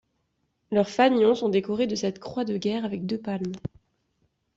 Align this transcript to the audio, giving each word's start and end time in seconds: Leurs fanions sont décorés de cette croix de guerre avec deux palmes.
Leurs 0.71 0.89
fanions 0.89 1.35
sont 1.35 1.49
décorés 1.49 1.85
de 1.85 1.93
cette 1.95 2.17
croix 2.17 2.43
de 2.43 2.57
guerre 2.57 2.85
avec 2.85 3.05
deux 3.05 3.19
palmes. 3.19 3.51